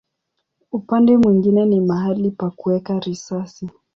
Upande 0.71 1.17
mwingine 1.17 1.65
ni 1.65 1.81
mahali 1.81 2.31
pa 2.31 2.49
kuweka 2.49 2.99
risasi. 2.99 3.69